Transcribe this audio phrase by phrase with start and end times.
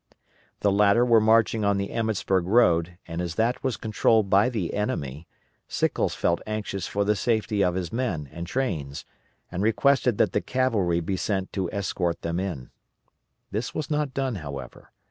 [0.61, 4.73] The latter were marching on the Emmetsburg road, and as that was controlled by the
[4.73, 5.27] enemy,
[5.67, 9.05] Sickles felt anxious for the safety of his men and trains,
[9.51, 12.71] and requested that the cavalry be sent to escort them in.
[13.51, 14.89] This was not done, however.